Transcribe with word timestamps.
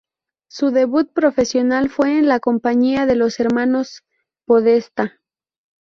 Su 0.49 0.71
debut 0.71 1.11
profesional 1.13 1.87
fue 1.91 2.17
en 2.17 2.27
la 2.27 2.39
compañía 2.39 3.05
de 3.05 3.15
los 3.15 3.39
hermanos 3.39 4.01
Podestá. 4.47 5.21